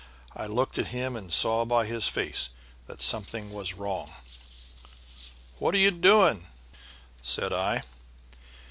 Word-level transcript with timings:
I 0.35 0.47
looked 0.47 0.79
at 0.79 0.87
him 0.87 1.15
and 1.15 1.31
saw 1.31 1.63
by 1.63 1.85
his 1.85 2.07
face 2.07 2.49
that 2.87 3.03
something 3.03 3.53
was 3.53 3.75
wrong. 3.75 4.09
"'What 5.59 5.75
are 5.75 5.77
you 5.77 5.91
doing?' 5.91 6.47
said 7.21 7.53
I. 7.53 7.83